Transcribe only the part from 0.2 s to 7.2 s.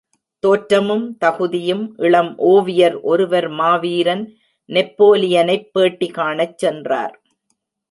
தோற்றமும் தகுதியும் இளம் ஓவியர் ஒருவர் மாவீரன் நெப்போலியனைப் பேட்டி காணச் சென்றார்.